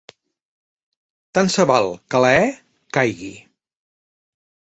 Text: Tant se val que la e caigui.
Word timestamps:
Tant 1.37 1.51
se 1.55 1.65
val 1.73 1.91
que 2.15 2.21
la 2.25 2.31
e 2.39 2.49
caigui. 2.97 3.31